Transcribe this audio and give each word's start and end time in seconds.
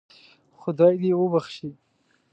خدای 0.59 0.93
دې 1.01 1.11
وبخښي. 1.19 1.71